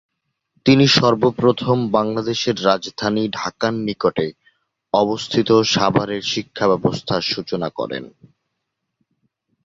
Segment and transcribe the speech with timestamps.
[0.65, 4.27] তিনি সর্বপ্রথম বাংলাদেশের রাজধানী ঢাকার নিকটে
[4.93, 8.03] অবস্থিত সাভারে শিক্ষা ব্যবস্থার সূচনা করেন।